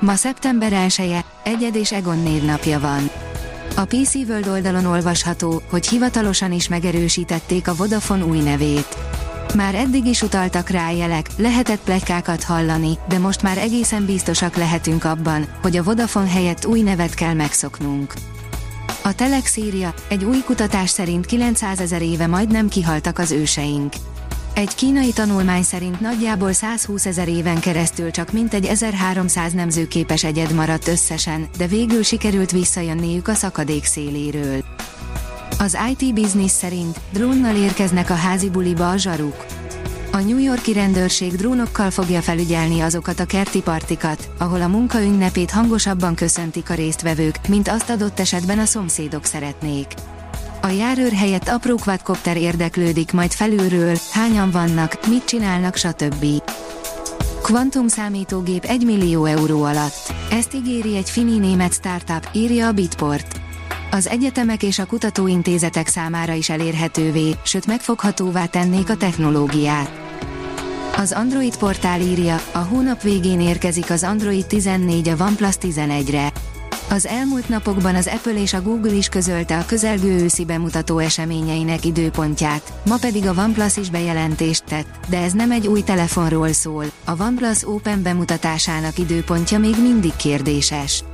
Ma 0.00 0.14
szeptember 0.14 0.72
1-e, 0.74 1.24
Egyed 1.42 1.74
és 1.74 1.92
Egon 1.92 2.18
névnapja 2.18 2.80
van. 2.80 3.10
A 3.76 3.84
PC 3.84 4.14
World 4.14 4.48
oldalon 4.48 4.86
olvasható, 4.86 5.62
hogy 5.70 5.86
hivatalosan 5.86 6.52
is 6.52 6.68
megerősítették 6.68 7.68
a 7.68 7.74
Vodafone 7.74 8.24
új 8.24 8.40
nevét. 8.40 8.96
Már 9.54 9.74
eddig 9.74 10.06
is 10.06 10.22
utaltak 10.22 10.68
rá 10.68 10.90
jelek, 10.90 11.28
lehetett 11.36 11.80
pletykákat 11.80 12.42
hallani, 12.42 12.98
de 13.08 13.18
most 13.18 13.42
már 13.42 13.58
egészen 13.58 14.04
biztosak 14.04 14.56
lehetünk 14.56 15.04
abban, 15.04 15.46
hogy 15.62 15.76
a 15.76 15.82
Vodafone 15.82 16.28
helyett 16.28 16.66
új 16.66 16.80
nevet 16.80 17.14
kell 17.14 17.34
megszoknunk. 17.34 18.12
A 19.02 19.14
Telex 19.14 19.56
írja, 19.56 19.94
egy 20.08 20.24
új 20.24 20.42
kutatás 20.44 20.90
szerint 20.90 21.26
900 21.26 21.80
ezer 21.80 22.02
éve 22.02 22.26
majdnem 22.26 22.68
kihaltak 22.68 23.18
az 23.18 23.30
őseink. 23.30 23.92
Egy 24.54 24.74
kínai 24.74 25.12
tanulmány 25.12 25.62
szerint 25.62 26.00
nagyjából 26.00 26.52
120 26.52 27.06
ezer 27.06 27.28
éven 27.28 27.60
keresztül 27.60 28.10
csak 28.10 28.32
mintegy 28.32 28.64
1300 28.64 29.52
nemzőképes 29.52 30.24
egyed 30.24 30.52
maradt 30.52 30.88
összesen, 30.88 31.48
de 31.56 31.66
végül 31.66 32.02
sikerült 32.02 32.50
visszajönniük 32.50 33.28
a 33.28 33.34
szakadék 33.34 33.84
széléről. 33.84 34.64
Az 35.58 35.78
IT 35.90 36.14
Business 36.14 36.50
szerint 36.50 37.00
drónnal 37.12 37.56
érkeznek 37.56 38.10
a 38.10 38.14
házi 38.14 38.50
buliba 38.50 38.90
a 38.90 38.96
zsaruk. 38.96 39.46
A 40.12 40.18
New 40.20 40.38
Yorki 40.38 40.72
rendőrség 40.72 41.32
drónokkal 41.32 41.90
fogja 41.90 42.22
felügyelni 42.22 42.80
azokat 42.80 43.20
a 43.20 43.26
kerti 43.26 43.62
partikat, 43.62 44.28
ahol 44.38 44.62
a 44.62 44.68
munka 44.68 45.02
ünnepét 45.02 45.50
hangosabban 45.50 46.14
köszöntik 46.14 46.70
a 46.70 46.74
résztvevők, 46.74 47.48
mint 47.48 47.68
azt 47.68 47.90
adott 47.90 48.20
esetben 48.20 48.58
a 48.58 48.64
szomszédok 48.64 49.24
szeretnék. 49.24 49.86
A 50.64 50.68
járőr 50.68 51.12
helyett 51.12 51.48
apró 51.48 51.76
quadcopter 51.76 52.36
érdeklődik 52.36 53.12
majd 53.12 53.32
felülről, 53.32 53.96
hányan 54.12 54.50
vannak, 54.50 55.06
mit 55.08 55.24
csinálnak, 55.24 55.76
stb. 55.76 56.26
Quantum 57.42 57.88
számítógép 57.88 58.64
1 58.64 58.84
millió 58.84 59.24
euró 59.24 59.62
alatt. 59.62 60.14
Ezt 60.30 60.54
ígéri 60.54 60.96
egy 60.96 61.10
fini 61.10 61.38
német 61.38 61.72
startup, 61.72 62.28
írja 62.32 62.66
a 62.66 62.72
Bitport. 62.72 63.40
Az 63.90 64.06
egyetemek 64.06 64.62
és 64.62 64.78
a 64.78 64.86
kutatóintézetek 64.86 65.88
számára 65.88 66.32
is 66.32 66.48
elérhetővé, 66.48 67.34
sőt 67.44 67.66
megfoghatóvá 67.66 68.46
tennék 68.46 68.90
a 68.90 68.96
technológiát. 68.96 69.90
Az 70.96 71.12
Android 71.12 71.56
portál 71.56 72.00
írja, 72.00 72.40
a 72.52 72.58
hónap 72.58 73.02
végén 73.02 73.40
érkezik 73.40 73.90
az 73.90 74.02
Android 74.02 74.46
14 74.46 75.08
a 75.08 75.16
OnePlus 75.18 75.54
11-re. 75.60 76.32
Az 76.94 77.06
elmúlt 77.06 77.48
napokban 77.48 77.94
az 77.94 78.06
Apple 78.06 78.40
és 78.40 78.52
a 78.52 78.62
Google 78.62 78.92
is 78.92 79.08
közölte 79.08 79.58
a 79.58 79.66
közelgő 79.66 80.22
őszi 80.22 80.44
bemutató 80.44 80.98
eseményeinek 80.98 81.84
időpontját, 81.84 82.72
ma 82.84 82.96
pedig 82.96 83.26
a 83.26 83.34
OnePlus 83.38 83.76
is 83.76 83.90
bejelentést 83.90 84.64
tett, 84.64 84.86
de 85.08 85.18
ez 85.18 85.32
nem 85.32 85.50
egy 85.50 85.66
új 85.66 85.82
telefonról 85.82 86.52
szól, 86.52 86.84
a 87.04 87.22
OnePlus 87.22 87.68
Open 87.68 88.02
bemutatásának 88.02 88.98
időpontja 88.98 89.58
még 89.58 89.74
mindig 89.82 90.16
kérdéses. 90.16 91.04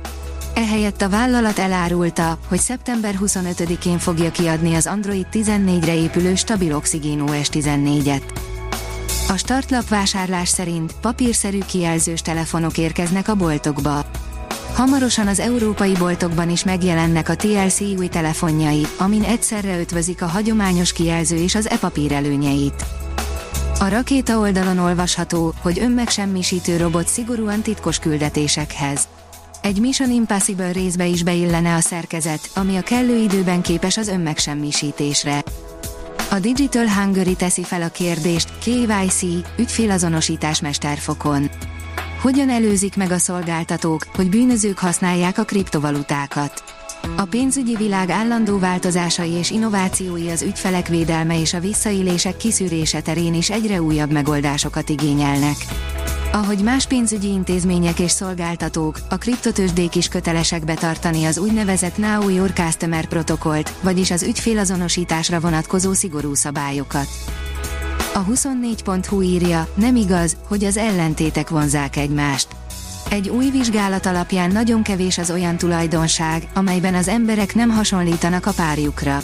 Ehelyett 0.53 1.01
a 1.01 1.09
vállalat 1.09 1.59
elárulta, 1.59 2.37
hogy 2.47 2.59
szeptember 2.59 3.15
25-én 3.21 3.97
fogja 3.97 4.31
kiadni 4.31 4.75
az 4.75 4.87
Android 4.87 5.27
14-re 5.31 5.95
épülő 5.95 6.35
stabil 6.35 6.75
Oxygen 6.75 7.21
OS 7.21 7.47
14-et. 7.51 8.23
A 9.29 9.37
startlap 9.37 9.87
vásárlás 9.87 10.49
szerint 10.49 10.93
papírszerű 11.01 11.59
kijelzős 11.65 12.21
telefonok 12.21 12.77
érkeznek 12.77 13.27
a 13.27 13.35
boltokba. 13.35 14.05
Hamarosan 14.73 15.27
az 15.27 15.39
európai 15.39 15.93
boltokban 15.93 16.49
is 16.49 16.63
megjelennek 16.63 17.29
a 17.29 17.35
TLC 17.35 17.79
új 17.81 18.07
telefonjai, 18.07 18.87
amin 18.97 19.23
egyszerre 19.23 19.79
ötvözik 19.79 20.21
a 20.21 20.25
hagyományos 20.25 20.93
kijelző 20.93 21.35
és 21.35 21.55
az 21.55 21.69
e-papír 21.69 22.11
előnyeit. 22.11 22.85
A 23.79 23.87
rakéta 23.87 24.37
oldalon 24.39 24.77
olvasható, 24.77 25.53
hogy 25.61 25.79
önmegsemmisítő 25.79 26.77
robot 26.77 27.07
szigorúan 27.07 27.61
titkos 27.61 27.99
küldetésekhez. 27.99 29.07
Egy 29.61 29.79
Mission 29.79 30.11
Impossible 30.11 30.71
részbe 30.71 31.05
is 31.05 31.23
beillene 31.23 31.75
a 31.75 31.79
szerkezet, 31.79 32.49
ami 32.55 32.77
a 32.77 32.81
kellő 32.81 33.17
időben 33.17 33.61
képes 33.61 33.97
az 33.97 34.07
önmegsemmisítésre. 34.07 35.43
A 36.31 36.39
Digital 36.39 36.87
Hungary 36.87 37.35
teszi 37.35 37.63
fel 37.63 37.81
a 37.81 37.89
kérdést, 37.89 38.49
KYC, 38.59 39.21
ügyfélazonosítás 39.57 40.61
mesterfokon. 40.61 41.49
Hogyan 42.21 42.49
előzik 42.49 42.95
meg 42.95 43.11
a 43.11 43.17
szolgáltatók, 43.17 44.05
hogy 44.15 44.29
bűnözők 44.29 44.79
használják 44.79 45.37
a 45.37 45.43
kriptovalutákat? 45.43 46.63
A 47.17 47.23
pénzügyi 47.25 47.75
világ 47.75 48.09
állandó 48.09 48.59
változásai 48.59 49.31
és 49.31 49.51
innovációi 49.51 50.29
az 50.29 50.41
ügyfelek 50.41 50.87
védelme 50.87 51.39
és 51.39 51.53
a 51.53 51.59
visszaélések 51.59 52.37
kiszűrése 52.37 53.01
terén 53.01 53.33
is 53.33 53.49
egyre 53.49 53.81
újabb 53.81 54.11
megoldásokat 54.11 54.89
igényelnek. 54.89 55.55
Ahogy 56.31 56.59
más 56.63 56.87
pénzügyi 56.87 57.27
intézmények 57.27 57.99
és 57.99 58.11
szolgáltatók, 58.11 58.99
a 59.09 59.17
kriptotősdék 59.17 59.95
is 59.95 60.07
kötelesek 60.07 60.65
betartani 60.65 61.25
az 61.25 61.37
úgynevezett 61.37 61.97
Now 61.97 62.29
Your 62.29 62.53
Customer 62.53 63.05
protokollt, 63.05 63.73
vagyis 63.81 64.11
az 64.11 64.23
ügyfélazonosításra 64.23 65.39
vonatkozó 65.39 65.93
szigorú 65.93 66.33
szabályokat. 66.33 67.07
A 68.13 68.25
24.hu 68.25 69.21
írja, 69.21 69.67
nem 69.73 69.95
igaz, 69.95 70.37
hogy 70.47 70.63
az 70.63 70.77
ellentétek 70.77 71.49
vonzák 71.49 71.95
egymást. 71.95 72.47
Egy 73.09 73.29
új 73.29 73.49
vizsgálat 73.49 74.05
alapján 74.05 74.51
nagyon 74.51 74.83
kevés 74.83 75.17
az 75.17 75.31
olyan 75.31 75.57
tulajdonság, 75.57 76.47
amelyben 76.53 76.93
az 76.93 77.07
emberek 77.07 77.55
nem 77.55 77.69
hasonlítanak 77.69 78.45
a 78.45 78.51
párjukra. 78.51 79.21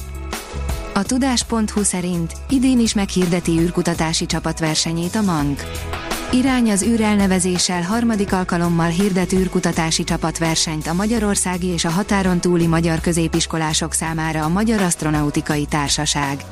A 0.93 1.03
tudás.hu 1.03 1.83
szerint 1.83 2.33
idén 2.49 2.79
is 2.79 2.93
meghirdeti 2.93 3.51
űrkutatási 3.51 4.25
csapatversenyét 4.25 5.15
a 5.15 5.21
MANK. 5.21 5.63
Irány 6.31 6.71
az 6.71 6.83
űrelnevezéssel 6.83 7.81
harmadik 7.81 8.33
alkalommal 8.33 8.89
hirdet 8.89 9.33
űrkutatási 9.33 10.03
csapatversenyt 10.03 10.87
a 10.87 10.93
Magyarországi 10.93 11.67
és 11.67 11.85
a 11.85 11.89
határon 11.89 12.39
túli 12.39 12.67
magyar 12.67 12.99
középiskolások 12.99 13.93
számára 13.93 14.43
a 14.43 14.49
Magyar 14.49 14.81
Asztronautikai 14.81 15.65
Társaság. 15.65 16.43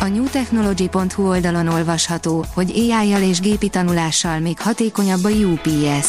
A 0.00 0.06
newtechnology.hu 0.06 1.28
oldalon 1.28 1.68
olvasható, 1.68 2.44
hogy 2.54 2.70
AI-jal 2.70 3.22
és 3.22 3.40
gépi 3.40 3.68
tanulással 3.68 4.38
még 4.38 4.60
hatékonyabb 4.60 5.24
a 5.24 5.28
UPS. 5.28 6.08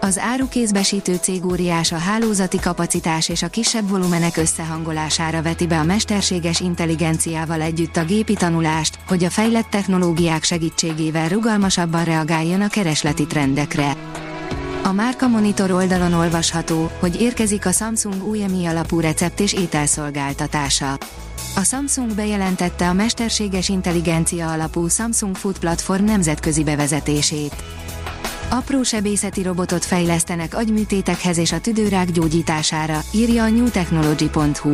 Az 0.00 0.18
árukézbesítő 0.18 1.14
cég 1.14 1.46
óriás 1.46 1.92
a 1.92 1.96
hálózati 1.96 2.58
kapacitás 2.58 3.28
és 3.28 3.42
a 3.42 3.48
kisebb 3.48 3.88
volumenek 3.88 4.36
összehangolására 4.36 5.42
veti 5.42 5.66
be 5.66 5.78
a 5.78 5.84
mesterséges 5.84 6.60
intelligenciával 6.60 7.60
együtt 7.60 7.96
a 7.96 8.04
gépi 8.04 8.34
tanulást, 8.34 8.98
hogy 9.08 9.24
a 9.24 9.30
fejlett 9.30 9.70
technológiák 9.70 10.44
segítségével 10.44 11.28
rugalmasabban 11.28 12.04
reagáljon 12.04 12.60
a 12.60 12.68
keresleti 12.68 13.26
trendekre. 13.26 13.96
A 14.82 14.92
Márka 14.92 15.28
Monitor 15.28 15.70
oldalon 15.70 16.12
olvasható, 16.12 16.90
hogy 17.00 17.20
érkezik 17.20 17.66
a 17.66 17.72
Samsung 17.72 18.26
új 18.26 18.66
alapú 18.66 19.00
recept 19.00 19.40
és 19.40 19.52
ételszolgáltatása. 19.52 20.98
A 21.56 21.64
Samsung 21.64 22.14
bejelentette 22.14 22.88
a 22.88 22.92
mesterséges 22.92 23.68
intelligencia 23.68 24.50
alapú 24.50 24.88
Samsung 24.88 25.36
Food 25.36 25.58
platform 25.58 26.04
nemzetközi 26.04 26.64
bevezetését. 26.64 27.54
Apró 28.50 28.82
sebészeti 28.82 29.42
robotot 29.42 29.84
fejlesztenek 29.84 30.54
agyműtétekhez 30.56 31.38
és 31.38 31.52
a 31.52 31.60
tüdőrák 31.60 32.10
gyógyítására, 32.10 33.00
írja 33.12 33.42
a 33.42 33.48
newtechnology.hu. 33.48 34.72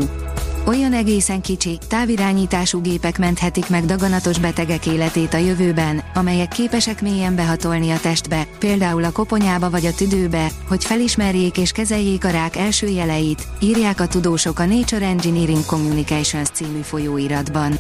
Olyan 0.71 0.93
egészen 0.93 1.41
kicsi, 1.41 1.79
távirányítású 1.89 2.81
gépek 2.81 3.19
menthetik 3.19 3.69
meg 3.69 3.85
daganatos 3.85 4.39
betegek 4.39 4.87
életét 4.87 5.35
a 5.35 5.37
jövőben, 5.37 6.03
amelyek 6.15 6.49
képesek 6.49 7.03
mélyen 7.03 7.35
behatolni 7.35 7.91
a 7.91 8.01
testbe, 8.01 8.47
például 8.59 9.05
a 9.05 9.11
koponyába 9.11 9.71
vagy 9.71 9.87
a 9.87 9.95
tüdőbe, 9.95 10.51
hogy 10.69 10.85
felismerjék 10.85 11.59
és 11.59 11.73
kezeljék 11.73 12.25
a 12.25 12.31
rák 12.31 12.57
első 12.57 12.87
jeleit, 12.87 13.47
írják 13.61 14.01
a 14.01 14.07
tudósok 14.07 14.59
a 14.59 14.65
Nature 14.65 15.07
Engineering 15.07 15.67
Communications 15.67 16.49
című 16.49 16.81
folyóiratban. 16.81 17.79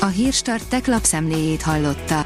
A 0.00 0.06
Hírstart 0.06 0.68
tech 0.68 0.88
lapszemléjét 0.88 1.62
hallotta. 1.62 2.25